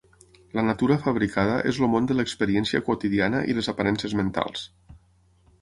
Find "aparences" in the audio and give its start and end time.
3.75-4.21